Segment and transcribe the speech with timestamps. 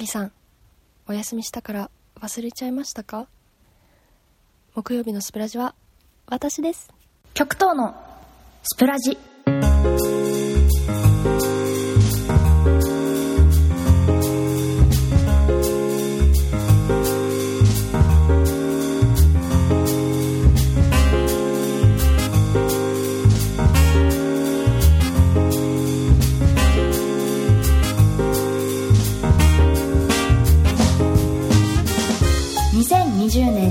[0.00, 0.32] リさん
[1.06, 3.28] お休みしたから忘れちゃいましたか？
[4.74, 5.74] 木曜日のスプラジは
[6.26, 6.92] 私です。
[7.34, 7.94] 極東の
[8.62, 9.18] スプラジ。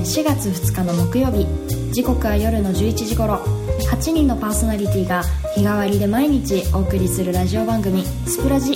[0.09, 1.45] 4月2日の木曜日。
[1.93, 3.35] 時刻は夜の11時頃。
[3.91, 5.21] 8人のパーソナリティが
[5.55, 8.73] 日替わりで毎日お送りするラジオ番組「スプラジ」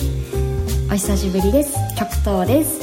[0.91, 1.73] お久しぶりです。
[1.97, 2.79] 極東です。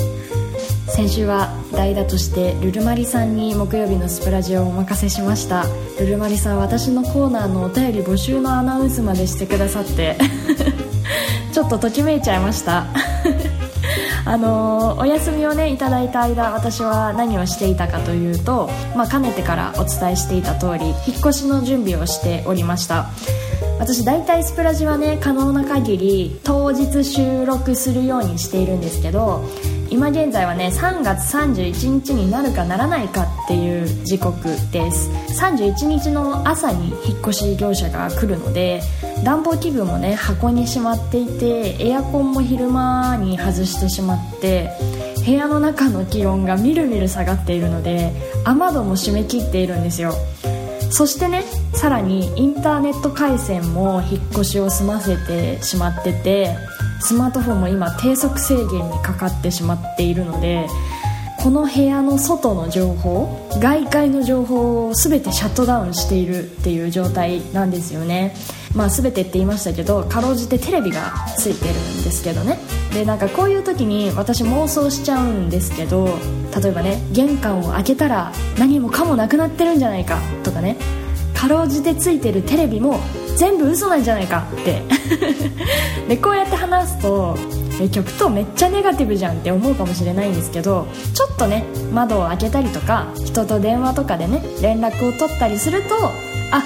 [0.89, 5.65] 先週は代打としてルルマリさんに木曜日のスプラジオをお任せしました。
[6.01, 10.19] ルルマリさん私のコーナーのお便り募集のアナウンスまでしてくださって。
[11.55, 12.87] ちょっとときめいちゃいました。
[14.25, 23.11] あのお休みをねいただいた間私は何をしていたかというと、まあ、かねてからお伝えしていた通り引っ越しの準備をしておりました。
[23.79, 29.43] 私大体スプラジはね可能な限り当日収録するようにしているんですけど
[29.91, 35.11] 今現在はね3月31日になるかならないかっていう時刻です。
[35.41, 38.83] 31日の朝に引っ越し業者が来るので
[39.25, 44.71] 暖房器具もね箱にしまっていてエアコンも昼間に外してしまって
[45.27, 48.13] 部屋の中の気温がみるみる下がっているので
[48.45, 50.15] 雨戸も閉め切っているんですよ。
[50.93, 56.57] そしてねさらにインターネット回線も引っ越しを済ませてしまってて
[57.01, 60.67] スマートフォンも今低速制限にかかってしまっているので
[61.43, 68.35] この部屋の外の情報外界の情報を全てシャットダウンしているっていう状態なんですよね。
[68.75, 72.59] まあ全てって言いましたけどかろうじてテレビがついてるんですけどね。
[72.93, 76.19] でなんかこういう時に私妄想しちゃうんですけど
[76.63, 80.77] 例えばね玄関を開けたら何もかもなくなってるんじゃないかとかね。
[81.35, 83.01] かろうじてついてるテレビも
[83.41, 84.83] 全部嘘なんじゃないかって。
[86.09, 87.39] でこうやって話すと
[87.81, 95.95] え曲とめっちゃネガティブじゃんって思うかもしれないんですけどちょっとね窓を開けたりとか人と電話とかでね連絡を取ったりすると
[96.51, 96.63] あ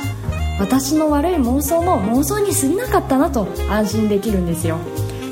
[0.58, 4.78] 私の悪い妄想も妄想に過ぎなかったなと安心できるんですよ。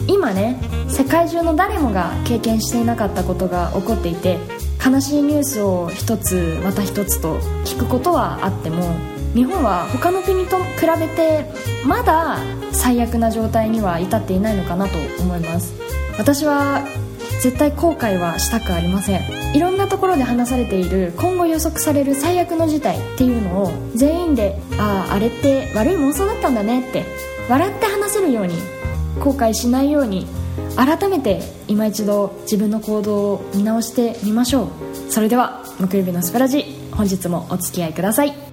[0.06, 4.38] 今ね世界中の誰もが経験していなかったことが起こっていて
[4.84, 11.46] 悲しいニュースを一つまた一つと聞くことはあっても日本は他の国と比べて
[11.86, 12.38] まだ
[12.72, 15.74] 最悪な状態には至っていないのかなと思います。
[16.18, 16.82] 私は
[17.40, 19.56] 絶対後悔はしたくありません。
[19.56, 27.04] いろんなところで話されている今後予測される最悪の事態っていうのを全員であああれって悪い妄想だったんだねって
[27.48, 28.54] 笑って話せるように
[29.20, 30.26] 後悔しないように
[30.76, 34.68] 改めて今一度自分の行動を見直してみましょう。
[35.10, 38.51] それでは木曜日のスプラジ本日もお付き合いください。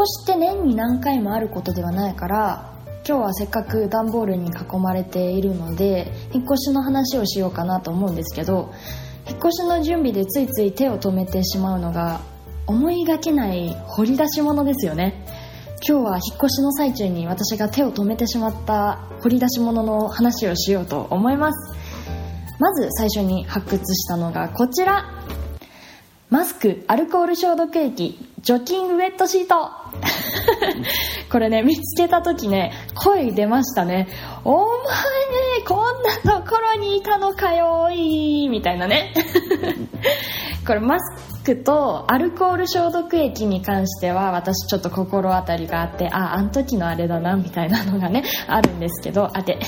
[0.00, 2.72] 越しって年に何回もあることではないから
[3.06, 8.72] 今日はせっかく段ボールに囲まれているので引っ越しの話をしようかなと思うんですけど
[9.28, 12.20] 引っ越しの準備でついつい手を止めてしまうのが
[12.66, 15.26] 思いがけない掘り出し物ですよね。
[15.86, 21.74] 今日は引っ越しの最中に私が手を止めてしまった掘り出し物の話をしようと思います。
[22.58, 25.04] まず最初に発掘したのがこちら。
[26.28, 29.79] マスクアルコール消毒液除菌ウェットシート。
[31.30, 34.08] これね見つけた時ね声出ましたね。
[34.44, 34.66] お前
[35.66, 39.12] こんなところにいたのかよいみたいなね。
[40.66, 49.58] これマスクとアルコール消毒液に関しては私ちょっと心当たりがあってああん時のあれだなみたいなのがねあるんですけどあて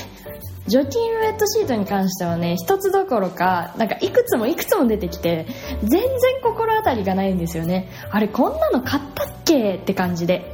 [0.67, 5.47] 除菌ウェットシートに関してはね一つどころかなんかいくつもいくつも出てきて
[5.81, 6.09] 全然
[6.41, 7.89] 心当たりがないんですよね。
[8.11, 9.75] あれこんなの買ったっけ？
[9.75, 10.53] って感じで。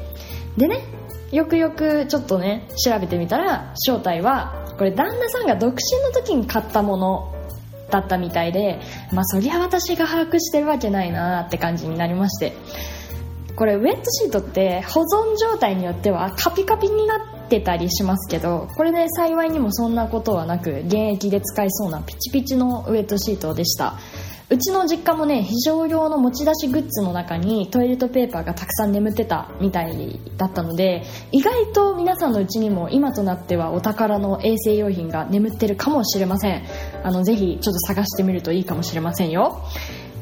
[0.59, 0.83] でね
[1.31, 7.35] よくよくちょっとね調べてみたら正体はこれ旦那さんが独身の時に買ったもの
[7.89, 8.79] だったみたいで
[9.13, 12.53] まあそりゃ私が把握してるわけないなって感じになりまして。
[13.55, 23.99] これウェットシートって保存状態によってはカピカピになってたりしますけどこれで幸いにもそんなことはなく現役で使えそうなピチピチのウェットシートでした。
[24.51, 36.63] うちの実家もね非常用の持ち出しグッズの中にトイレットペーパーがたくさん眠ってたみたいだったので意外と皆さんのうちにも今となってはお宝の衛生用品が眠ってるかもしれません。
[37.03, 39.61] あのぜひちょっと探してみるといいかもしれませんよ。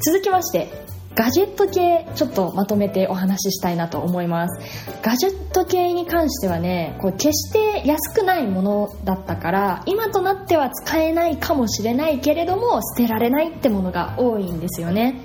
[0.01, 0.69] 続きまして
[1.17, 5.01] ガジェット系ちょっとまとめてお話ししたいなと思います。
[5.01, 15.23] ガジェット系に関してはねこう決して安くないものだったから今となっては使えないかもしれないけれども捨てられないってものが多いんですよね。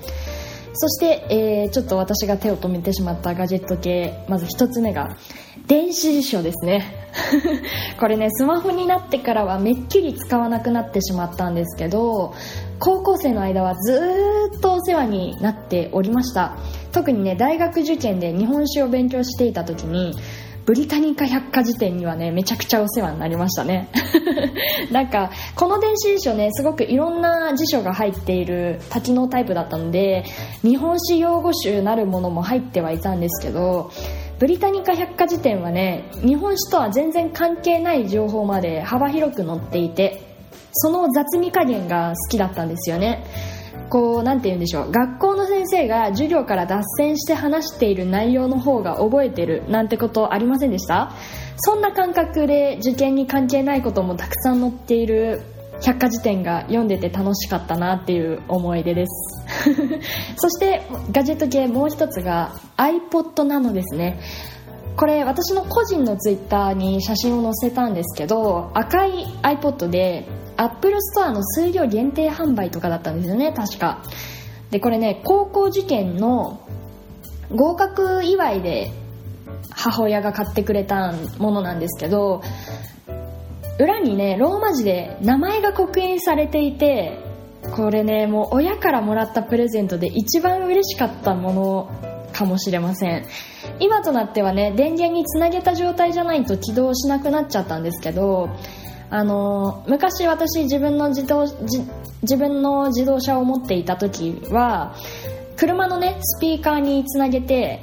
[0.73, 5.15] そして、えー、ちょっと私が手を止めてしまったガジェット系まず1つ目が
[5.67, 7.02] 電子辞書ですね。
[7.99, 12.33] これねスマホになってからはめっきり使わなくなってしまったんですけど
[12.79, 16.57] 高校生の間はずっとお世話になっておりました。
[16.91, 20.15] 特にね大学受験で日本史を勉強していた時に
[20.65, 23.89] ブリタニカ百科事典にはねめちゃくちゃお世話になりましたね。
[24.91, 30.23] なんかこの電子辞書ねすごくいろんな辞書が入っている多機能タイプだったので
[30.61, 33.91] 日本史用語集なるものも入ってはいたんですけど
[34.43, 40.19] ブリタニカ百科事典はね日本史とは全然関係ない情報まで幅広く載っていて
[40.73, 43.23] その雑味加減が好きだったんですよね。
[43.89, 44.91] こう何て言うんでしょう。
[44.91, 51.13] 学校の先生が授業から脱線して話している内容の方が覚えてるなんてことありませんでした？
[51.55, 55.41] そんな感覚で受験に関係ないこともたくさん載っている
[55.81, 59.43] 百科事典が読んでて楽しかったなっていう思い出です。
[60.37, 60.81] そして
[61.11, 64.19] ガジェット系もう一つが iPod なのですね。
[64.95, 74.03] これ私の個人のツイッターに写真を載せたんですけど赤い iPod でアップルストアの数量限定販売とかだったんですよね確か。
[74.69, 76.61] でこれね高校受験の
[77.51, 78.91] 合格祝いで
[79.71, 82.41] 母親が買ってくれたものなんですけど
[83.79, 87.19] 裏にねローマ字で名前が刻印されていて
[87.75, 93.25] これねもう親からもらったプレゼントで一番嬉しかったものかもしれません。
[93.79, 98.49] 今となってはね電源につなげた状態じゃないと起動しなくなっちゃったんですけど
[99.09, 104.95] あの昔私自分の自動自分の自動車を持っていた時は
[105.55, 107.79] 車のねスピーカーにつなげて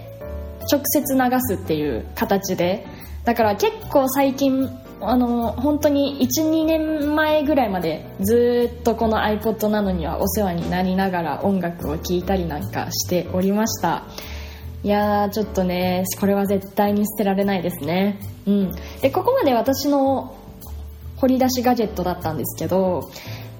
[0.70, 2.86] 直接流すっていう形で
[3.24, 4.68] だから結構最近
[5.02, 14.04] あの本当に12年前ぐらいまでずっとこの iPod なのにはお世話になりながら音楽を聴いたりなんかしておりました。
[14.82, 18.18] いやーちょっとねこれは絶対に捨てられないですね。
[18.46, 18.72] うん。
[19.00, 20.36] でここまで私の
[21.16, 23.10] 掘り出しガジェットだったんですけど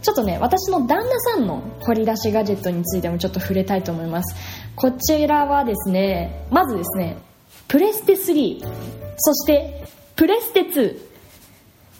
[0.00, 4.34] ちょっとね私の旦那さんの掘り出しガジェットについてもちょっと触れたいと思います。
[4.76, 7.18] こちらはですねまずですね
[7.68, 8.66] プレステ3
[9.18, 9.84] そして
[10.16, 11.09] プレステ2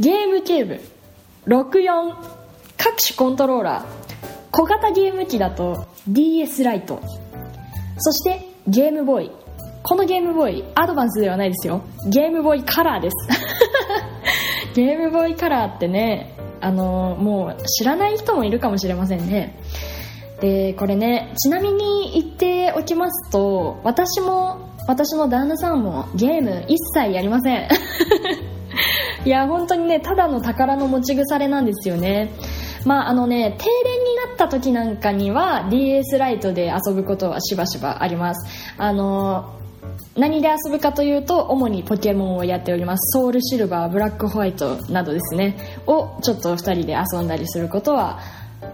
[0.01, 0.81] ゲームキューブ。
[1.47, 2.15] 64
[2.79, 3.85] 各種コントローラー。
[4.51, 7.03] 小型ゲーム機だと DS ライト。
[7.99, 9.31] そしてゲームボーイ。
[9.83, 11.83] このゲームボーイアドバンスではないですよ。
[12.09, 13.15] ゲームボーイカラーです。
[14.75, 19.59] ゲームボーイカラーってねあのもう知らない人もいるかもしれませんね。
[20.41, 27.69] でこれねちなみに言っておきますと私も私の旦那さんもゲーム一切やりません。
[29.25, 32.31] いや本当にねただの宝の持ち腐れなんですよね。
[32.85, 38.75] まああのね停電になった時なんかには DS ライトで遊ぶことはしばしばあります。
[38.79, 39.59] あの
[40.17, 43.19] 何で遊ぶかというと主にポケモンをやっております。
[43.19, 45.57] ソウルシルバーブラックホワイトなどですね。
[45.87, 48.21] をちょっと2人で遊んだりすることは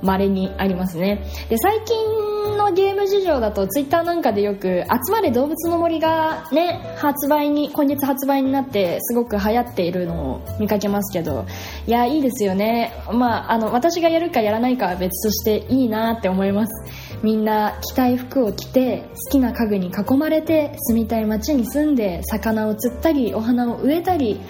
[0.02, 1.24] 稀にありますね。
[1.48, 11.44] で最近のゲーム事情だとツイッターなんかでよく「集まれ動物の森」がね発売に今月発売になってすごく流行っているのを見かけますけど
[11.86, 12.92] いやいいですよね。
[13.12, 16.72] まああの私がやるかやらないかは別としていいなって思います。
[17.22, 24.40] みんな着たい服を着て好きな家具に囲まれて住みたい街に住んで魚を釣ったりお花を植えたり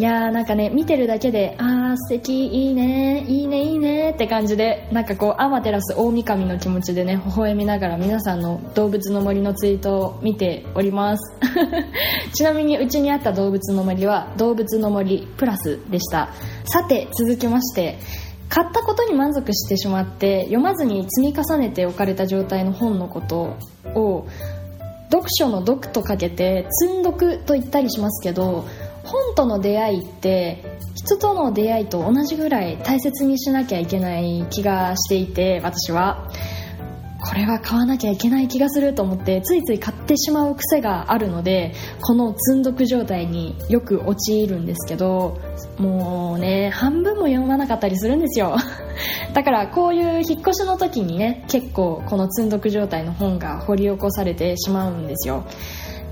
[0.00, 11.34] いやーなんかね見てるだけであー素敵いいねいいねいいねって感じでなんかこうアマテラス大神の気持ちでね微笑みながら皆さんの動物の森のツイートを見ております。
[12.32, 16.30] ちなみにうちにあった動物の森は動物の森プラスでした。
[16.64, 17.98] さて続きまして
[18.48, 23.54] 買ったことに満足してしまって読まずに積み重ねておかれた状態の本のこと
[23.94, 24.26] を
[25.10, 28.64] 読書の読とかけて積んどくと言ったりしますけど
[29.10, 36.28] 本との出会いって人との出会いと同じぐらい大切にしなきゃいけない気がしていて私は。
[37.22, 45.38] これは買わなきゃいけない気がすると思ってついつい買ってしまう癖があるのでこの積んどく状態によく陥るんですけど
[45.78, 48.56] もうね半分も読まなかったりするんですよ。
[49.34, 55.44] だからこういう引っ越しの時にね結構この積んどく状態の本が掘り起こされてしまうんですよ。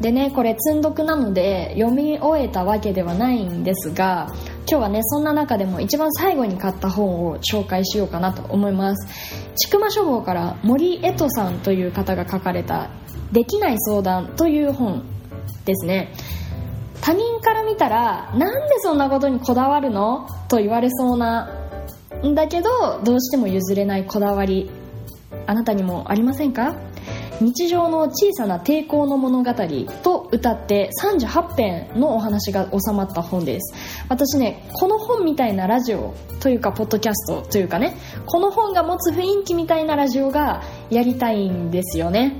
[0.01, 4.29] でねこれ積んどくなので読み終えたわけではないんですが
[4.71, 9.09] 今日はねそんな中でも一番最後に買った本を紹介しようかなと思います。
[9.57, 12.91] 千曲書房から森江戸さんという方が書かれた
[13.33, 15.03] 「できない相談」という本
[15.65, 16.13] ですね。
[17.01, 20.27] 他人から見たらなんでそんなことにこだわるの？
[20.49, 21.51] と言われそうな
[22.23, 24.71] んだけどどうしても譲れないこだわり
[25.47, 26.75] あなたにもありませんか？
[27.41, 29.55] 日常の小さな抵抗の物語
[30.03, 33.75] と歌って38編のお話が収まった本です。
[34.09, 42.35] 私ねこの本みたいなラジオというかポッドキャストというかねこの本が持つ雰囲気みたいなラジオがやりたいんですよね。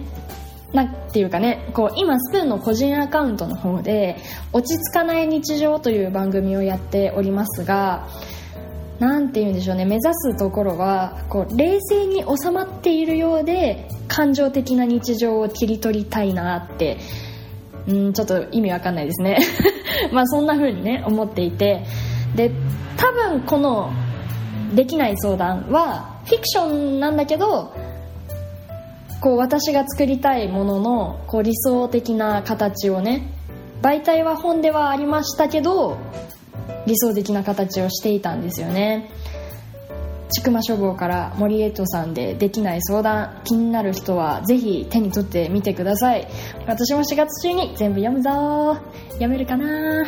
[0.73, 4.17] なんていうかねこう今スプーンの個人アカウントの方で
[4.53, 8.07] 「落ち着かない日常」という番組をやっておりますが
[8.99, 9.85] 何て言うんでしょうね。
[9.85, 16.99] 目指すところはこう冷静に収まっているようで感情的な日常を切り取りたいなって
[17.87, 19.39] うんちょっと意味わかんないですね。
[20.13, 21.85] まあそんな風にね思っていて。
[22.35, 22.51] で
[22.97, 23.91] 多分この
[24.75, 27.73] 「できない相談」はフィクションなんだけど
[29.21, 33.33] こう私が作りたいもののこう理想的な形をね
[33.83, 35.97] 媒体は本ではありましたけど
[36.87, 39.11] 理想的な形をしていたんですよね。
[40.31, 46.29] 千曲書房から森江戸さんでできない相談気になる人はぜひ手に取ってみてください。
[46.67, 48.77] 私も4月中に全部読むぞ。
[49.13, 50.05] 読めるかな。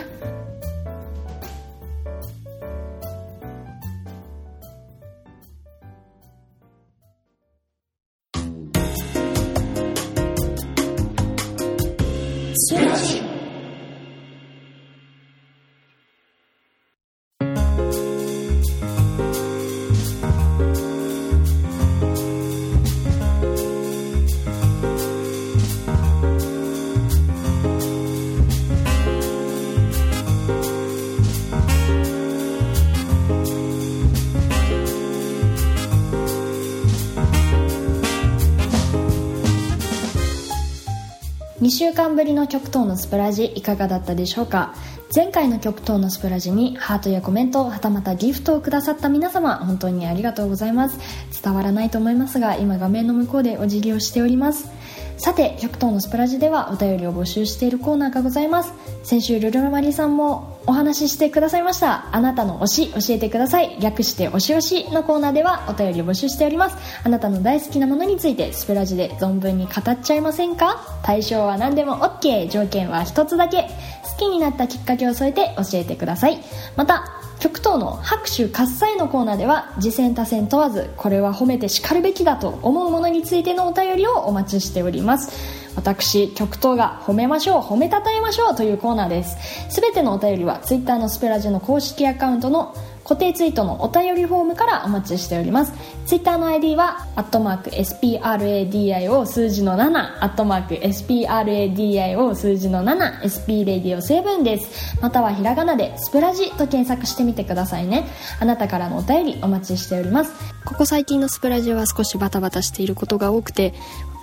[41.80, 44.74] 週間ぶりの極東のスプラジいかがだったでしょうか？
[45.16, 50.98] 前回の極東のスプラジにハートやコメントはたまたギフトをくださった皆様本当にありがとうございます。
[51.42, 54.68] 伝わらないと思いますが今画面の向こうでお辞儀をしております。
[55.16, 58.74] さて極東のスプラジではお便りを募集しているコーナーがございます。
[59.02, 62.06] 先週ルルマリさんもお話ししてくださいました。
[62.12, 63.76] あなたの推し教えてください。
[63.80, 66.76] 略して推し推しのコーナーではお便りを募集しております。
[67.02, 70.80] あなたの大好きなものについてスプラジで存分に語っちゃいませんか？
[71.02, 73.68] 対象は何でも OK 条件は一つだけ。
[74.04, 76.38] 好きになったきっかけを添えて教えてください。
[76.76, 77.02] また
[77.40, 85.59] 極東の拍手喝采のコーナーでは次戦多戦問わずこれは褒めてしかるべきだと思うものについてのお便りをお待ちしております。
[85.76, 89.36] 私極東が褒めましょう褒めたたえましょうというコーナーです。
[89.80, 92.74] 全てのお便りは Twitter のスペラジの公式アカウントの
[93.04, 95.72] 固定ツイートのお便りフォームからお待ちしております。
[96.06, 104.96] ツイッターの ID はアットマーク SPRADIO 数字の7アットマーク SPRADIO 数字の 7SP レディオ7です。
[105.00, 108.06] またはひらがなでスプラジと検索してみてくださいね。
[108.38, 110.32] あなたからのお便りお待ちしております。
[110.64, 113.74] ここ最近のスプラジは少しバタバタしていることが多くて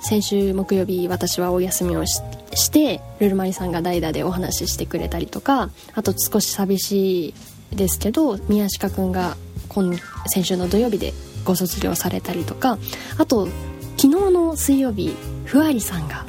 [0.01, 2.21] 先週木曜日私はお休みをし
[2.71, 9.35] てルルマリさんが代打でお話ししてくれたりとかあと少し寂しいですけど宮下くんが
[9.67, 9.93] 今
[10.27, 11.13] 先週の土曜日で
[11.43, 12.77] ご卒業されたりとか
[13.17, 13.47] あと
[13.97, 15.13] 昨日の水曜日
[15.45, 16.25] ふわりさんが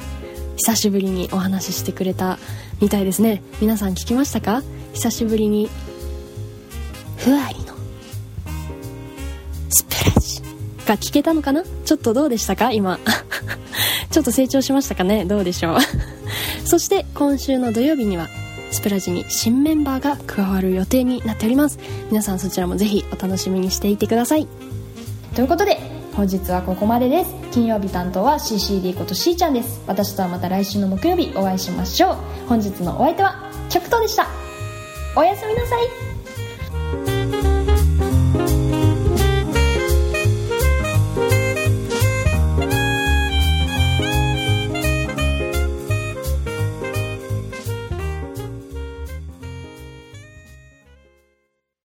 [0.57, 2.37] 久しぶりにお話ししてくれた
[2.81, 3.41] みたいですね。
[3.61, 4.61] 皆さん聞きましたか？
[4.93, 5.69] 久しぶりに
[7.17, 7.75] ふわりの
[9.69, 10.41] スプラジ
[10.85, 11.63] が聞けたのかな？
[11.63, 12.71] ちょっとどうでしたか？
[12.71, 12.99] 今。
[14.19, 15.23] ちょっと成長しましたかね？
[15.23, 15.77] どうでしょう？
[16.67, 18.27] そして今週の土曜日には
[18.69, 21.79] スプラジに新メンバーが加わる予定になっております。
[22.11, 24.45] 皆さんそちらもぜひお楽しみにしていてください。
[25.35, 25.79] ということで
[26.17, 27.31] 本日はここまでです。
[27.51, 29.79] 金曜日担当は CCD ことしーちゃんです。
[29.87, 32.17] 私とはまた来週の木曜日お会いしましょう。
[32.49, 34.27] 本日のお相手は極東でした。
[35.15, 36.08] おやすみなさい。